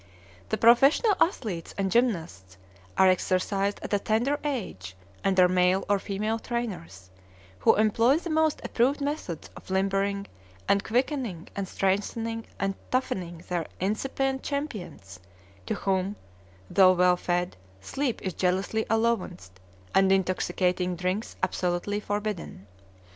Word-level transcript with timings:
The 0.49 0.57
professional 0.57 1.13
athletes 1.21 1.75
and 1.77 1.91
gymnasts 1.91 2.57
are 2.97 3.07
exercised 3.07 3.79
at 3.83 3.93
a 3.93 3.99
tender 3.99 4.39
age 4.43 4.95
under 5.23 5.47
male 5.47 5.85
or 5.87 5.99
female 5.99 6.39
trainers, 6.39 7.11
who 7.59 7.75
employ 7.75 8.17
the 8.17 8.31
most 8.31 8.61
approved 8.63 8.99
methods 8.99 9.51
of 9.55 9.69
limbering 9.69 10.25
and 10.67 10.83
quickening 10.83 11.49
and 11.55 11.67
strengthening 11.67 12.47
and 12.59 12.73
toughening 12.89 13.43
their 13.47 13.67
incipient 13.79 14.41
champions, 14.41 15.19
to 15.67 15.75
whom, 15.75 16.15
though 16.67 16.93
well 16.93 17.15
fed, 17.15 17.55
sleep 17.79 18.23
is 18.23 18.33
jealously 18.33 18.87
allowanced 18.89 19.59
and 19.93 20.11
intoxicating 20.11 20.95
drinks 20.95 21.35
absolutely 21.43 21.99
forbidden. 21.99 22.65